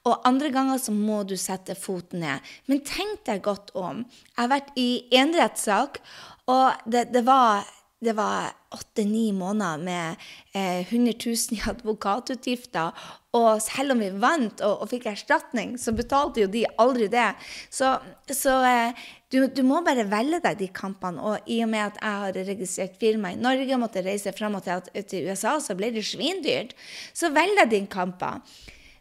Og 0.08 0.24
andre 0.26 0.50
ganger 0.50 0.80
så 0.82 0.92
må 0.92 1.22
du 1.22 1.36
sette 1.38 1.76
foten 1.78 2.24
ned. 2.24 2.52
Men 2.66 2.82
tenk 2.84 3.22
deg 3.28 3.44
godt 3.44 3.70
om. 3.78 4.02
Jeg 4.34 4.40
har 4.40 4.50
vært 4.50 4.72
i 4.76 4.88
en 5.14 5.32
rettssak, 5.36 6.02
og 6.50 6.82
det, 6.90 7.06
det 7.14 7.22
var 7.26 7.62
det 8.02 8.12
var 8.18 8.50
åtte-ni 8.74 9.30
måneder 9.32 9.78
med 9.78 10.22
eh, 10.52 10.80
100 10.80 11.12
000 11.26 11.36
i 11.54 11.60
advokatutgifter. 11.70 12.90
Og 13.38 13.62
selv 13.62 13.94
om 13.94 14.02
vi 14.02 14.10
vant 14.10 14.60
og, 14.66 14.82
og, 14.82 14.90
fikk 14.90 15.06
erstatning, 15.12 15.76
så 15.78 15.94
betalte 15.96 16.42
jo 16.42 16.50
de 16.50 16.64
aldri 16.82 17.06
det. 17.12 17.28
Så, 17.70 17.94
så 18.26 18.56
eh, 18.66 19.04
du, 19.32 19.46
du, 19.46 19.62
må 19.64 19.80
bare 19.86 20.08
velge 20.10 20.42
deg 20.44 20.58
de 20.60 20.68
kampene. 20.74 21.22
Og 21.22 21.46
i 21.46 21.62
og 21.64 21.70
med 21.72 21.92
at 21.92 22.02
jeg 22.02 22.24
har 22.24 22.42
registrert 22.50 22.98
firma 23.00 23.32
i 23.32 23.40
Norge, 23.40 23.70
og 23.70 23.84
måtte 23.84 24.04
reise 24.04 24.34
fram 24.36 24.58
og 24.58 24.66
til, 24.66 24.82
til 25.06 25.30
USA, 25.30 25.56
så 25.62 25.78
ble 25.78 25.92
det 25.94 26.04
svindyrt. 26.08 26.74
Så 27.14 27.30
velg 27.32 27.54
deg 27.62 27.70
dine 27.76 27.92
kamper. 27.92 28.42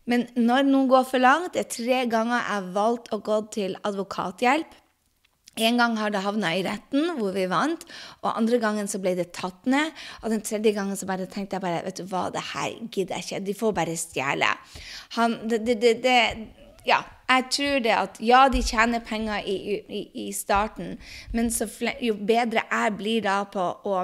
Men 0.09 0.27
når 0.37 0.65
noen 0.67 0.89
går 0.91 1.09
for 1.09 1.21
langt, 1.21 1.55
det 1.55 1.65
er 1.65 1.73
tre 1.73 2.05
ganger 2.09 2.37
jeg 2.37 2.49
har 2.51 2.69
valgt 2.77 3.11
å 3.13 3.21
gå 3.21 3.41
til 3.53 3.75
advokathjelp. 3.87 4.77
En 5.59 5.77
gang 5.77 5.97
har 5.99 6.13
det 6.13 6.23
havna 6.23 6.53
i 6.55 6.63
retten, 6.63 7.09
hvor 7.17 7.33
vi 7.35 7.43
vant, 7.51 7.83
og 8.21 8.37
andre 8.37 8.59
gangen 8.61 8.87
så 8.87 9.01
ble 9.03 9.17
det 9.17 9.33
tatt 9.35 9.67
ned. 9.67 9.91
Og 10.23 10.31
den 10.31 10.45
tredje 10.47 10.71
gangen 10.77 10.95
så 10.95 11.09
bare 11.09 11.27
tenkte 11.27 11.57
jeg 11.57 11.65
bare 11.65 11.83
vet 11.83 11.99
du 11.99 12.05
hva, 12.07 12.29
det 12.31 12.45
her 12.53 12.77
gidder 12.87 13.19
jeg 13.19 13.27
ikke. 13.27 13.45
De 13.49 13.57
får 13.59 13.75
bare 13.75 13.99
stjele. 13.99 14.53
Han, 15.17 15.41
det, 15.51 15.65
det, 15.67 15.81
det, 15.83 15.97
det 16.05 16.19
ja, 16.87 17.03
jeg 17.29 17.43
tror 17.53 17.83
det 17.85 17.91
at 17.93 18.17
ja, 18.25 18.39
de 18.51 18.61
tjener 18.65 19.03
penger 19.05 19.43
i, 19.45 19.55
i, 19.85 20.01
i 20.23 20.31
starten, 20.33 20.95
men 21.33 21.51
jo 22.01 22.15
bedre 22.15 22.63
jeg 22.71 22.95
blir 22.97 23.21
da 23.27 23.37
på 23.45 23.67
å 23.87 23.99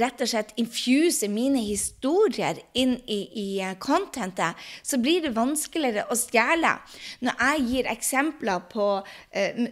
rett 0.00 0.24
og 0.24 0.30
slett 0.32 0.52
infuse 0.58 1.30
mine 1.30 1.62
historier 1.62 2.58
inn 2.74 2.96
i, 3.06 3.20
i 3.28 3.46
eh, 3.62 3.76
contentet, 3.78 4.58
så 4.82 4.98
blir 4.98 5.22
det 5.24 5.36
vanskeligere 5.36 6.08
å 6.10 6.18
stjele. 6.18 6.74
Når 7.22 7.40
jeg 7.44 7.66
gir 7.70 7.92
eksempler 7.94 8.66
på 8.72 8.90
uh, 8.98 9.64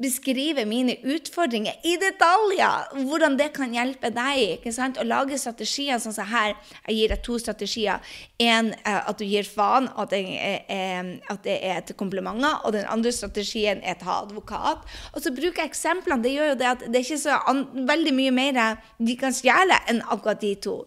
beskrive 0.00 0.64
mine 0.68 0.96
utfordringer 1.14 1.80
i 1.86 1.96
detaljer, 2.00 2.90
hvordan 3.06 3.36
det 3.38 3.50
kan 3.56 3.72
hjelpe 3.74 4.10
deg. 4.14 4.58
ikke 4.58 4.72
sant? 4.74 4.98
Å 5.00 5.06
lage 5.06 5.38
strategier 5.38 6.00
sånn 6.00 6.16
som 6.16 6.28
her. 6.30 6.56
Jeg 6.88 6.96
gir 6.96 7.14
deg 7.14 7.24
to 7.26 7.38
strategier. 7.40 8.12
En 8.40 8.72
uh, 8.72 9.10
at 9.10 9.18
du 9.20 9.26
gir 9.28 9.48
faen, 9.48 9.90
at 10.00 10.12
det, 10.14 10.22
er, 10.72 11.14
at 11.30 11.42
det 11.44 11.58
er 11.72 11.82
til 11.86 11.98
komplimenter. 12.00 12.60
Og 12.64 12.74
den 12.76 12.88
andre 12.90 13.12
strategien 13.14 13.82
er 13.84 13.98
ha 14.00 14.20
advokat. 14.24 14.86
Og 15.14 15.24
så 15.24 15.32
bruker 15.34 15.64
jeg 15.64 15.72
eksemplene. 15.72 16.22
Det 16.24 16.32
gjør 16.34 16.52
jo 16.54 16.60
det 16.60 16.70
at 16.70 16.86
det 16.86 17.00
er 17.00 17.04
ikke 17.04 17.20
så 17.20 17.40
veldig 17.92 18.14
mye 18.16 18.32
mer 18.34 18.62
de 18.98 19.16
kan 19.20 19.34
stjele 19.34 19.76
enn 19.90 20.02
akkurat 20.08 20.40
de 20.40 20.54
to. 20.64 20.78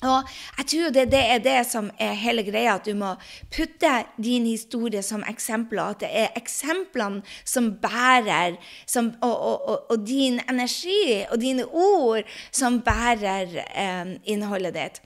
Og 0.00 0.28
jeg 0.58 0.66
tror 0.72 0.92
det, 0.94 1.06
det, 1.12 1.20
er 1.34 1.42
det 1.44 1.58
som 1.68 1.90
er 2.00 2.14
hele 2.16 2.44
greia, 2.46 2.78
at 2.78 2.86
du 2.88 2.94
må 2.96 3.12
putte 3.52 3.92
din 4.16 4.46
historie 4.48 5.02
som 5.04 5.24
eksempler. 5.28 5.94
At 5.94 6.04
det 6.04 6.10
er 6.22 6.38
eksemplene 6.40 7.20
som 7.44 7.72
bærer, 7.82 8.56
som, 8.88 9.12
og, 9.20 9.34
og, 9.34 9.68
og, 9.68 9.90
og, 9.90 10.06
din 10.06 10.40
energi 10.48 11.20
og 11.30 11.40
dine 11.42 11.66
ord 11.66 12.24
som 12.52 12.80
bærer 12.84 13.52
eh, 13.68 14.16
innholdet 14.32 14.74
ditt. 14.76 15.02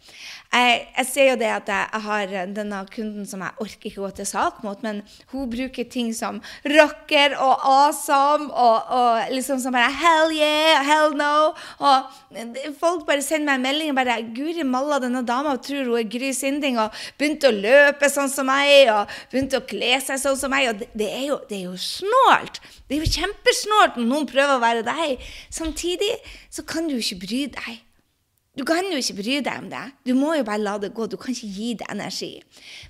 Jeg, 0.54 0.86
jeg, 0.96 1.06
ser 1.10 1.30
jo 1.32 1.38
det 1.40 1.50
at 1.50 1.70
jeg, 1.72 2.00
har 2.04 2.32
denne 2.54 2.80
kunden 2.94 3.26
som 3.26 3.42
jeg 3.42 3.58
orker 3.64 3.88
ikke 3.90 4.02
gå 4.04 4.10
til 4.20 4.28
sak 4.28 4.60
mot, 4.62 4.78
men 4.86 5.00
hun 5.32 5.48
bruker 5.50 5.88
ting 5.90 6.12
som 6.14 6.38
rocker 6.70 7.34
og 7.42 7.64
awesome 7.66 8.52
og, 8.52 8.92
og 8.94 9.32
liksom 9.34 9.58
som 9.62 9.74
bare 9.74 9.90
hell 9.90 10.34
yeah, 10.36 10.84
hell 10.86 11.16
no. 11.18 11.50
Og 11.82 12.76
folk 12.78 13.02
bare 13.08 13.24
sender 13.24 13.48
meg 13.48 13.58
en 13.58 13.66
melding 13.66 13.90
og 13.90 13.98
bare 13.98 14.20
Guri 14.34 14.62
malla, 14.62 14.83
denne 15.02 15.22
dama 15.26 15.54
tror 15.60 15.88
hun 15.88 15.98
er 16.00 16.08
Gry 16.10 16.32
Sinding 16.36 16.78
og 16.82 16.94
begynte 17.20 17.50
å 17.50 17.54
løpe 17.54 18.10
sånn 18.12 18.30
som 18.32 18.48
meg 18.50 18.90
og 18.92 19.12
begynte 19.32 19.60
å 19.60 19.66
kle 19.68 19.96
seg 20.04 20.20
sånn 20.22 20.38
som 20.40 20.52
meg. 20.54 20.68
Og 20.72 20.82
det, 20.82 20.90
det, 20.92 21.08
er, 21.10 21.24
jo, 21.30 21.40
det 21.50 21.60
er 21.60 21.64
jo 21.68 21.78
snålt. 21.80 22.60
Det 22.88 22.98
er 22.98 23.04
jo 23.04 23.14
kjempesnålt 23.16 23.98
når 24.00 24.10
noen 24.10 24.30
prøver 24.30 24.58
å 24.58 24.62
være 24.64 24.86
deg. 24.86 25.26
Samtidig 25.52 26.12
så 26.52 26.66
kan 26.68 26.88
du 26.88 26.96
jo 26.96 27.04
ikke 27.04 27.22
bry 27.26 27.42
deg. 27.56 27.82
Du 28.54 28.62
kan 28.62 28.86
jo 28.86 28.98
ikke 29.00 29.16
bry 29.18 29.38
deg 29.42 29.62
om 29.64 29.66
det. 29.66 29.82
Du 30.06 30.12
må 30.14 30.36
jo 30.38 30.44
bare 30.46 30.62
la 30.62 30.76
det 30.78 30.92
gå. 30.94 31.08
Du 31.10 31.16
kan 31.18 31.34
ikke 31.34 31.48
gi 31.50 31.72
det 31.80 31.88
energi. 31.90 32.30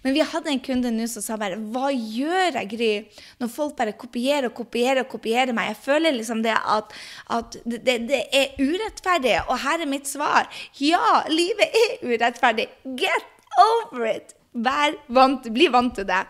Men 0.03 0.13
vi 0.13 0.21
hadde 0.21 0.53
en 0.53 0.61
kunde 0.61 0.93
nå 0.93 1.07
som 1.09 1.25
sa 1.25 1.39
bare 1.41 1.57
Hva 1.57 1.89
gjør 1.89 2.59
jeg, 2.59 2.69
Gry, 2.75 2.91
når 3.41 3.53
folk 3.53 3.73
bare 3.79 3.97
kopierer 3.97 4.51
og 4.51 4.59
kopierer 4.59 5.01
og 5.07 5.09
kopierer 5.15 5.57
meg? 5.57 5.71
Jeg 5.73 5.81
føler 5.87 6.17
liksom 6.19 6.45
det 6.45 6.53
at, 6.53 6.93
at 7.33 7.57
det, 7.65 7.97
det, 8.11 8.21
er 8.29 8.61
urettferdig. 8.61 9.39
Og 9.49 9.57
her 9.65 9.81
er 9.81 9.89
mitt 9.89 10.11
svar. 10.11 10.53
Ja, 10.85 11.25
livet 11.33 11.73
er 11.81 11.97
urettferdig. 12.13 12.69
Get 13.01 13.49
over 13.65 14.05
it! 14.13 14.37
Vær 14.55 15.01
vant, 15.11 15.49
bli 15.51 15.73
vant 15.73 15.97
til 15.97 16.07
det. 16.07 16.23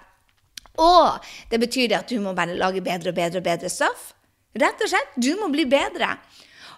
Og 0.80 1.26
det 1.50 1.58
betyr 1.62 1.98
at 1.98 2.10
du 2.10 2.20
må 2.22 2.38
bare 2.38 2.54
lage 2.58 2.82
bedre 2.86 3.10
og 3.10 3.18
bedre 3.18 3.42
og 3.42 3.50
bedre 3.50 3.70
stoff. 3.70 4.12
Rett 4.54 4.78
og 4.78 4.90
slett. 4.90 5.18
Du 5.18 5.32
må 5.40 5.50
bli 5.50 5.66
bedre. 5.66 6.14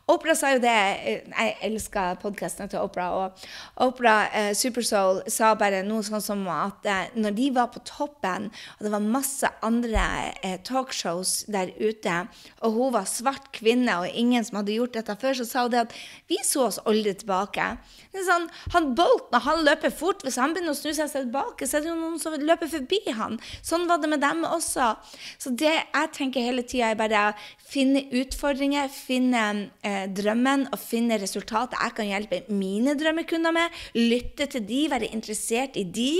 Opera 0.06 0.36
sa 0.38 0.52
jo 0.54 0.60
det 0.62 0.70
eh, 0.70 1.24
Jeg 1.26 1.54
elsker 1.66 2.18
podkastene 2.22 2.70
til 2.70 2.78
Opera. 2.78 3.08
Og 3.10 3.86
Opera 3.88 4.28
eh, 4.30 4.52
Supersoul 4.54 5.24
sa 5.32 5.48
bare 5.58 5.80
noe 5.82 6.04
sånn 6.06 6.22
som 6.22 6.44
at 6.52 6.86
eh, 6.86 7.08
når 7.18 7.34
de 7.34 7.46
var 7.56 7.72
på 7.74 7.82
toppen, 7.88 8.46
og 8.76 8.86
det 8.86 8.92
var 8.92 9.02
masse 9.02 9.50
andre 9.66 10.04
eh, 10.46 10.60
talkshows 10.62 11.32
der 11.50 11.72
ute, 11.80 12.20
og 12.62 12.78
hun 12.78 12.94
var 12.94 13.08
svart 13.10 13.50
kvinne, 13.56 13.96
og 13.98 14.14
ingen 14.14 14.46
som 14.46 14.60
hadde 14.60 14.76
gjort 14.76 14.94
dette 14.94 15.18
før, 15.18 15.40
så 15.40 15.48
sa 15.48 15.66
hun 15.66 15.74
det 15.74 15.82
at 15.88 15.98
vi 16.30 16.38
så 16.46 16.68
oss 16.68 16.78
aldri 16.86 17.16
tilbake. 17.18 17.66
Det 18.14 18.22
er 18.22 18.28
Sånn, 18.30 18.46
han 18.76 18.92
Bolt, 18.98 19.34
han 19.42 19.66
løper 19.66 19.90
fort, 19.90 20.22
hvis 20.22 20.38
han 20.38 20.54
begynner 20.54 20.76
å 20.76 20.78
snu 20.78 20.94
seg 20.94 21.10
tilbake, 21.12 21.66
så 21.66 21.80
er 21.80 21.84
det 21.84 21.90
jo 21.90 21.98
noen 21.98 22.22
som 22.22 22.38
løper 22.38 22.70
forbi 22.70 23.02
han. 23.18 23.40
Sånn 23.58 23.90
var 23.90 23.98
det 24.02 24.14
med 24.14 24.22
dem 24.22 24.46
også. 24.46 24.92
Så 25.34 25.50
det 25.58 25.74
jeg 25.74 26.14
tenker 26.14 26.46
hele 26.46 26.62
tida, 26.62 26.94
er 26.94 26.98
bare 26.98 27.26
å 27.32 27.36
finne 27.66 28.06
utfordringer, 28.14 28.90
finne 28.92 29.44
eh, 29.82 29.95
drømmen 30.16 30.66
og 30.72 30.80
finne 30.80 31.18
resultatet 31.22 31.78
jeg 31.78 31.96
kan 31.96 32.10
hjelpe 32.10 32.42
mine 32.52 32.96
drømmekunder 32.98 33.54
med. 33.56 33.82
Lytte 33.96 34.48
til 34.52 34.64
de, 34.68 34.86
være 34.92 35.12
interessert 35.16 35.78
i 35.80 35.84
de. 35.84 36.12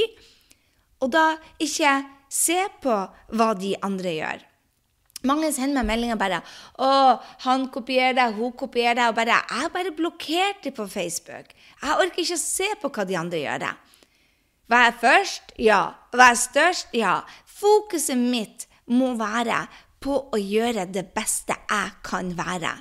Og 1.05 1.13
da 1.13 1.33
ikke 1.63 1.99
se 2.33 2.59
på 2.83 2.99
hva 3.37 3.49
de 3.59 3.75
andre 3.87 4.15
gjør. 4.17 4.45
Mange 5.27 5.49
sender 5.55 5.83
meg 5.83 5.97
meldinger 5.97 6.19
bare 6.21 6.43
'Å, 6.79 7.21
han 7.47 7.69
kopierer 7.73 8.15
deg, 8.15 8.35
hun 8.37 8.53
kopierer 8.53 8.95
deg.' 8.95 9.09
Og 9.09 9.17
bare 9.17 9.43
'Jeg 9.43 9.73
bare 9.73 9.97
blokkerte 9.97 10.71
på 10.71 10.87
Facebook. 10.87 11.53
Jeg 11.83 11.99
orker 11.99 12.23
ikke 12.23 12.39
å 12.39 12.47
se 12.47 12.69
på 12.83 12.91
hva 12.91 13.05
de 13.05 13.17
andre 13.17 13.39
gjør.' 13.39 13.77
Var 14.69 14.83
jeg 14.85 14.95
først? 15.01 15.53
Ja. 15.59 15.95
Var 16.13 16.33
jeg 16.35 16.39
størst? 16.39 16.87
Ja. 16.93 17.21
Fokuset 17.47 18.19
mitt 18.19 18.67
må 18.87 19.15
være 19.15 19.67
på 20.03 20.29
å 20.33 20.39
gjøre 20.39 20.87
det 20.91 21.07
beste 21.15 21.55
jeg 21.71 21.91
kan 22.07 22.33
være. 22.39 22.73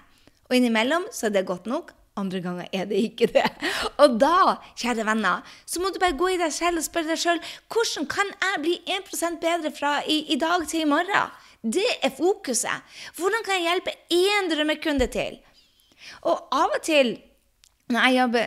Og 0.50 0.58
innimellom 0.58 1.08
så 1.14 1.28
er 1.28 1.36
det 1.36 1.48
godt 1.50 1.70
nok. 1.70 1.94
Andre 2.16 2.40
ganger 2.40 2.68
er 2.72 2.86
det 2.88 3.00
ikke 3.10 3.28
det. 3.28 3.44
Og 4.02 4.20
da, 4.22 4.58
kjære 4.80 5.04
venner, 5.08 5.44
så 5.68 5.82
må 5.84 5.92
du 5.92 6.00
bare 6.00 6.16
gå 6.16 6.32
i 6.32 6.40
deg 6.40 6.54
selv 6.56 6.80
og 6.80 6.86
spørre 6.88 7.12
deg 7.12 7.20
sjøl 7.20 7.42
hvordan 7.74 8.08
kan 8.12 8.32
jeg 8.32 8.62
bli 8.64 8.78
1 8.96 9.42
bedre 9.42 9.74
fra 9.76 9.98
i, 10.08 10.22
i, 10.32 10.40
dag 10.40 10.64
til 10.70 10.86
i 10.86 10.90
morgen? 10.90 11.34
Det 11.60 11.88
er 12.06 12.14
fokuset. 12.16 12.86
Hvordan 13.18 13.44
kan 13.44 13.58
jeg 13.58 13.68
hjelpe 13.68 13.96
én 14.14 14.52
drømmekunde 14.52 15.10
til? 15.12 15.42
Og 16.24 16.48
av 16.54 16.78
og 16.78 16.82
til 16.86 17.18
når 17.92 18.06
jeg 18.06 18.18
jobber 18.18 18.46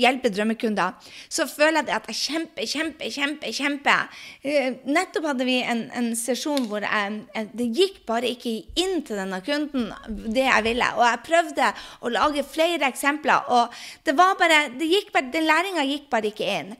hjelpe 0.00 0.30
drømmekunder, 0.32 0.96
så 1.28 1.46
føler 1.50 1.82
jeg 1.82 1.96
at 1.96 2.10
jeg 2.10 2.18
kjemper, 2.20 2.68
kjemper, 2.70 3.10
kjemper. 3.12 3.54
kjemper. 3.56 4.20
Uh, 4.44 4.78
nettopp 4.88 5.30
hadde 5.32 5.48
vi 5.48 5.58
en, 5.62 5.86
en 5.96 6.10
sesjon 6.18 6.68
hvor 6.70 6.84
jeg, 6.86 7.48
det 7.56 7.68
gikk 7.76 8.02
bare 8.08 8.30
ikke 8.32 8.54
inn 8.78 9.00
til 9.06 9.20
denne 9.20 9.40
kunden 9.46 9.90
det 10.08 10.46
jeg 10.46 10.66
ville. 10.68 10.90
Og 10.98 11.06
jeg 11.06 11.24
prøvde 11.30 11.72
å 12.00 12.12
lage 12.12 12.46
flere 12.46 12.90
eksempler, 12.90 13.50
og 13.52 13.74
det 14.06 14.16
var 14.18 14.36
bare, 14.40 14.66
det 14.76 14.90
gikk 14.90 15.12
bare, 15.14 15.32
den 15.34 15.48
læringa 15.48 15.86
gikk 15.88 16.10
bare 16.12 16.32
ikke 16.32 16.52
inn. 16.60 16.76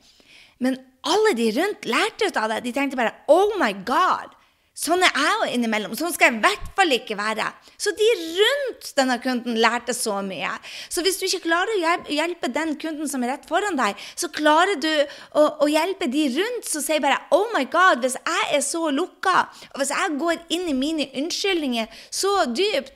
Men 0.62 0.78
alle 1.06 1.34
de 1.38 1.50
rundt 1.58 1.86
lærte 1.88 2.30
ut 2.30 2.40
av 2.40 2.50
det. 2.52 2.64
De 2.66 2.74
tenkte 2.74 2.98
bare 2.98 3.14
Oh 3.32 3.56
my 3.60 3.72
God! 3.86 4.35
Sånn 4.76 5.00
er 5.00 5.14
jeg 5.16 5.36
jo 5.40 5.46
innimellom. 5.56 5.94
Sånn 5.96 6.12
skal 6.12 6.28
jeg 6.28 6.36
i 6.36 6.42
hvert 6.42 6.66
fall 6.76 6.90
ikke 6.92 7.16
være. 7.16 7.46
Så 7.80 7.94
de 7.96 8.08
rundt 8.36 8.90
denne 8.98 9.16
kunden 9.24 9.56
lærte 9.56 9.94
så 9.96 10.18
mye. 10.24 10.50
Så 10.92 11.00
hvis 11.04 11.16
du 11.16 11.24
ikke 11.24 11.46
klarer 11.46 11.72
å 11.72 12.12
hjelpe 12.12 12.50
den 12.52 12.74
kunden 12.82 13.08
som 13.08 13.24
er 13.24 13.32
rett 13.32 13.48
foran 13.48 13.78
deg, 13.78 13.96
så 14.12 14.28
klarer 14.28 14.76
du 14.82 14.90
å, 15.32 15.46
å 15.64 15.70
hjelpe 15.72 16.10
de 16.12 16.26
rundt 16.36 16.68
som 16.68 16.84
sier 16.84 17.00
bare 17.00 17.22
Oh 17.32 17.48
my 17.54 17.64
God, 17.72 18.04
hvis 18.04 18.18
jeg 18.20 18.52
er 18.58 18.66
så 18.68 18.90
lukka, 18.92 19.46
og 19.72 19.80
hvis 19.80 19.94
jeg 19.96 20.20
går 20.20 20.44
inn 20.58 20.68
i 20.68 20.76
mine 20.76 21.08
unnskyldninger 21.22 21.88
så 22.12 22.36
dypt, 22.52 22.92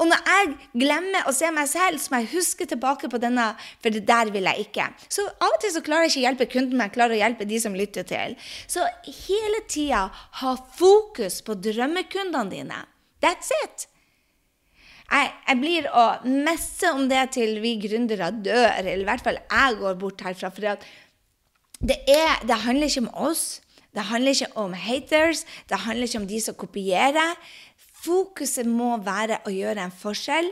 og 0.00 0.08
når 0.10 0.26
jeg 0.26 0.50
glemmer 0.82 1.28
å 1.28 1.34
se 1.34 1.50
meg 1.54 1.68
selv, 1.70 2.00
så 2.02 2.12
må 2.12 2.20
jeg 2.22 2.32
huske 2.34 2.66
tilbake 2.68 3.08
på 3.10 3.20
denne, 3.22 3.52
for 3.82 3.94
det 3.94 4.02
der 4.08 4.32
vil 4.34 4.48
jeg 4.50 4.66
ikke. 4.66 4.88
Så 5.06 5.26
av 5.30 5.52
og 5.52 5.60
til 5.62 5.74
så 5.74 5.82
klarer 5.86 6.08
jeg 6.08 6.14
ikke 6.14 6.22
å 6.22 6.26
hjelpe 6.26 6.50
kunden, 6.50 6.76
men 6.76 6.88
jeg 6.88 6.96
klarer 6.96 7.16
å 7.16 7.22
hjelpe 7.22 7.48
de 7.48 7.60
som 7.62 7.78
lytter 7.78 8.06
til. 8.08 8.36
Så 8.70 8.84
hele 9.06 9.62
tida 9.70 10.06
ha 10.42 10.54
fokus 10.78 11.40
på 11.46 11.58
drømmekundene 11.68 12.50
dine. 12.50 12.80
That's 13.22 13.54
it. 13.62 13.86
Jeg, 15.04 15.30
jeg, 15.46 15.58
blir 15.60 15.86
å 15.92 16.04
messe 16.26 16.90
om 16.90 17.06
det 17.10 17.26
til 17.36 17.58
vi 17.62 17.76
gründere 17.82 18.32
dør, 18.34 18.70
eller 18.80 19.04
i 19.04 19.06
hvert 19.06 19.24
fall 19.24 19.38
jeg 19.38 19.76
går 19.78 19.98
bort 20.00 20.24
herfra. 20.26 20.50
For 20.50 20.64
det, 21.84 22.00
er, 22.10 22.40
det 22.42 22.64
handler 22.64 22.90
ikke 22.90 23.04
om 23.06 23.12
oss. 23.30 23.44
Det 23.94 24.02
handler 24.08 24.34
ikke 24.34 24.56
om 24.58 24.72
haters, 24.74 25.44
det 25.70 25.78
handler 25.84 26.08
ikke 26.08 26.18
om 26.18 26.26
de 26.26 26.40
som 26.42 26.56
kopierer. 26.58 27.36
Fokuset 28.04 28.68
må 28.68 28.96
være 29.04 29.40
å 29.46 29.52
gjøre 29.54 29.86
en 29.86 29.94
forskjell 29.94 30.50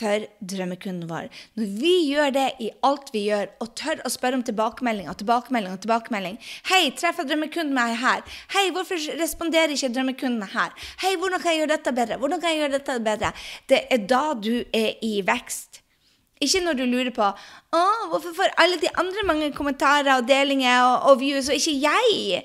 for 0.00 0.24
drømmekunden 0.52 1.08
vår. 1.10 1.28
Når 1.58 1.72
vi 1.80 1.92
gjør 2.10 2.32
det 2.34 2.46
i 2.64 2.70
alt 2.86 3.10
vi 3.14 3.24
gjør, 3.26 3.50
og 3.60 3.72
tør 3.78 4.02
å 4.06 4.12
spørre 4.12 4.38
om 4.38 4.44
tilbakemelding 4.46 5.10
og 5.10 5.18
tilbakemelding 5.20 5.74
og 5.74 5.82
tilbakemelding 5.84 6.38
'Hei, 6.70 6.82
treffer 6.96 7.28
drømmekunden 7.28 7.74
meg 7.76 7.96
her?' 8.00 8.24
'Hei, 8.54 8.70
hvorfor 8.76 9.00
responderer 9.20 9.74
ikke 9.74 9.92
drømmekunden 9.94 10.48
her?' 10.54 10.72
'Hei, 11.02 11.16
hvordan 11.16 11.40
kan 11.40 11.52
jeg 11.52 11.60
gjøre 11.60 11.76
dette 11.76 11.92
bedre?' 11.92 12.18
Hvordan 12.18 12.40
kan 12.40 12.50
jeg 12.50 12.60
gjøre 12.60 12.78
dette 12.78 13.00
bedre? 13.00 13.32
Det 13.68 13.80
er 13.90 14.06
da 14.14 14.24
du 14.34 14.64
er 14.72 14.92
i 15.02 15.22
vekst. 15.26 15.82
Ikke 16.40 16.64
når 16.64 16.74
du 16.80 16.84
lurer 16.84 17.10
på 17.10 17.26
'Å, 17.72 17.84
hvorfor 18.10 18.36
får 18.36 18.56
alle 18.56 18.80
de 18.80 18.94
andre 18.96 19.26
mange 19.26 19.52
kommentarer 19.52 20.16
og 20.16 20.28
delinger 20.28 20.84
og, 20.84 21.10
og 21.10 21.20
views, 21.20 21.48
og 21.48 21.54
ikke 21.54 21.80
jeg?' 21.80 22.44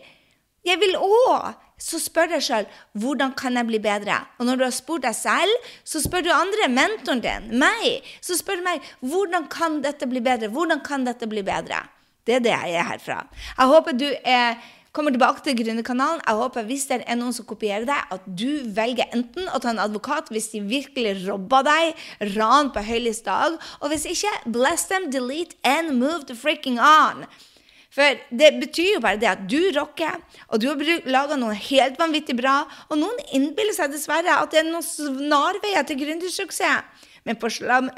Jeg 0.65 0.79
vil 0.81 0.95
òg 0.97 1.53
så 1.81 1.99
spør 1.99 2.35
deg 2.35 2.43
sjøl 2.43 2.67
hvordan 3.01 3.33
kan 3.37 3.57
jeg 3.59 3.67
bli 3.67 3.79
bedre. 3.83 4.21
Og 4.39 4.47
når 4.47 4.59
du 4.59 4.63
har 4.67 4.75
spurt 4.75 5.03
deg 5.05 5.15
selv, 5.17 5.71
så 5.83 6.01
spør 6.03 6.23
du 6.25 6.31
andre, 6.33 6.69
mentoren 6.71 7.23
din, 7.23 7.49
meg. 7.59 8.05
Så 8.23 8.37
spør 8.39 8.61
du 8.61 8.65
meg 8.67 8.85
hvordan 9.03 9.49
kan 9.51 9.81
dette 9.83 10.07
bli 10.09 10.23
bedre. 10.23 10.51
Hvordan 10.53 10.83
kan 10.85 11.05
dette 11.07 11.27
bli 11.29 11.43
bedre? 11.45 11.83
Det 12.25 12.39
er 12.39 12.45
det 12.45 12.55
jeg 12.55 12.79
er 12.79 12.89
herfra. 12.89 13.19
Jeg 13.51 13.69
håper 13.69 13.97
du 13.99 14.07
er, 14.25 14.55
kommer 14.95 15.13
tilbake 15.13 15.43
til 15.45 15.57
Gründerkanalen. 15.59 16.23
Jeg 16.25 16.39
håper 16.39 16.65
hvis 16.65 16.87
det 16.89 17.01
er 17.03 17.19
noen 17.19 17.35
som 17.35 17.45
kopierer 17.45 17.85
deg, 17.85 18.15
at 18.15 18.23
du 18.25 18.63
velger 18.73 19.11
enten 19.13 19.51
å 19.51 19.59
ta 19.61 19.73
en 19.73 19.83
advokat 19.83 20.31
hvis 20.33 20.49
de 20.55 20.63
virkelig 20.65 21.19
robber 21.27 21.67
deg, 21.67 22.05
ran 22.33 22.71
på 22.73 22.85
høylys 22.87 23.21
dag, 23.27 23.59
og 23.81 23.91
hvis 23.91 24.07
ikke, 24.09 24.31
bless 24.55 24.87
them, 24.89 25.11
delete 25.13 25.59
and 25.67 25.99
move 25.99 26.25
the 26.31 26.37
freaking 26.39 26.79
on. 26.81 27.27
For 27.95 28.19
det 28.35 28.51
betyr 28.59 28.97
jo 28.97 29.01
bare 29.03 29.19
det 29.21 29.29
at 29.31 29.43
du 29.47 29.59
rocker, 29.77 30.19
og 30.49 30.59
du 30.59 30.67
har 30.67 31.07
laga 31.07 31.37
noe 31.39 31.55
helt 31.55 31.99
vanvittig 31.99 32.35
bra. 32.35 32.57
Og 32.89 32.99
noen 32.99 33.21
innbiller 33.37 33.75
seg 33.77 33.93
dessverre 33.93 34.35
at 34.35 34.51
det 34.51 34.61
er 34.61 34.67
noen 34.67 34.83
snarveier 34.83 35.87
til 35.87 36.01
gründersuksess. 36.03 37.05
Men 37.25 37.39
på 37.41 37.49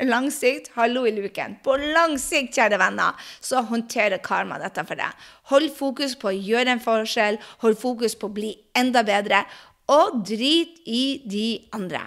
lang 0.08 0.30
sikt, 0.32 0.70
hallo 0.78 1.02
i 1.04 1.12
luken, 1.12 1.58
på 1.64 1.74
lang 1.82 2.14
sikt, 2.22 2.54
kjære 2.56 2.78
venner, 2.80 3.18
så 3.44 3.60
håndterer 3.68 4.22
karma 4.24 4.56
dette 4.62 4.86
for 4.88 4.96
deg. 4.96 5.26
Hold 5.52 5.68
fokus 5.76 6.16
på 6.16 6.30
å 6.32 6.38
gjøre 6.38 6.78
en 6.78 6.84
forskjell, 6.84 7.42
hold 7.66 7.76
fokus 7.82 8.16
på 8.16 8.30
å 8.30 8.36
bli 8.38 8.54
enda 8.80 9.04
bedre, 9.08 9.44
og 9.92 10.22
drit 10.28 10.80
i 10.88 11.20
de 11.28 11.50
andre. 11.76 12.06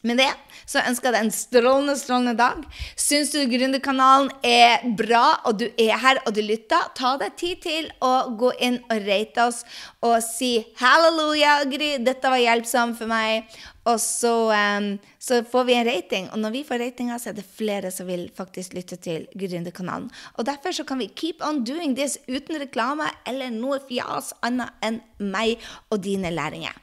Med 0.00 0.16
det 0.16 0.30
så 0.64 0.80
ønsker 0.86 1.10
jeg 1.10 1.16
deg 1.16 1.26
en 1.26 1.34
strålende 1.34 1.94
strålende 1.98 2.32
dag. 2.38 2.62
Syns 2.96 3.34
du 3.34 3.40
Gründerkanalen 3.50 4.30
er 4.46 4.86
bra, 4.96 5.42
og 5.44 5.58
du 5.60 5.66
er 5.68 5.98
her 6.00 6.22
og 6.24 6.32
du 6.36 6.40
lytter, 6.44 6.88
ta 6.96 7.16
deg 7.20 7.36
tid 7.40 7.60
til 7.66 7.90
å 8.04 8.30
gå 8.40 8.54
inn 8.64 8.78
og 8.86 9.04
rate 9.04 9.44
oss 9.50 9.60
og 10.00 10.16
si 10.24 10.64
'halleluja, 10.80 11.58
Gry, 11.68 11.90
dette 12.00 12.32
var 12.32 12.40
hjelpsomt 12.40 12.96
for 12.96 13.10
meg'. 13.10 13.44
Og 13.90 13.96
så, 14.00 14.32
um, 14.52 14.98
så, 15.18 15.42
får 15.44 15.64
vi 15.64 15.74
en 15.74 15.86
rating, 15.86 16.28
og 16.32 16.38
når 16.38 16.50
vi 16.52 16.64
får 16.68 16.82
ratinga, 16.84 17.16
så 17.18 17.30
er 17.30 17.38
det 17.38 17.44
flere 17.44 17.90
som 17.90 18.06
vil 18.06 18.28
faktisk 18.36 18.74
lytte 18.76 18.96
til 18.96 19.26
Gründerkanalen. 19.36 20.10
Og 20.36 20.46
derfor 20.46 20.72
så 20.72 20.84
kan 20.84 20.98
vi 20.98 21.08
keep 21.08 21.40
on 21.40 21.64
doing 21.64 21.96
this 21.96 22.18
uten 22.28 22.60
reklame 22.60 23.08
eller 23.26 23.50
noe 23.50 23.80
fjas 23.88 24.34
annet 24.42 24.70
enn 24.84 25.00
meg 25.18 25.58
og 25.90 26.04
dine 26.04 26.30
læringer. 26.30 26.76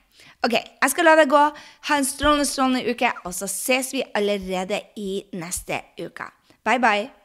Ok, 0.46 0.53
jeg 0.53 0.94
skal 0.94 1.08
la 1.10 1.15
deg 1.17 1.32
gå. 1.34 1.44
Ha 1.89 1.98
en 1.98 2.06
strålende, 2.06 2.46
strålende 2.46 2.86
uke, 2.94 3.12
og 3.25 3.34
så 3.34 3.50
ses 3.51 3.94
vi 3.96 4.06
allerede 4.15 4.84
i 4.96 5.24
neste 5.34 5.82
uke. 5.98 6.29
Bye, 6.63 6.79
bye. 6.79 7.17